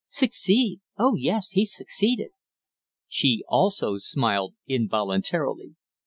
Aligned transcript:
"Succeed? 0.09 0.81
Oh 0.97 1.13
yes, 1.15 1.51
he 1.51 1.63
succeeded." 1.63 2.31
She 3.07 3.43
also 3.47 3.97
smiled 3.97 4.55
involuntarily. 4.65 5.75